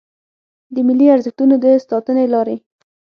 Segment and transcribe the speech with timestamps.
[0.73, 2.55] د ملي ارزښتونو د ساتنې لارې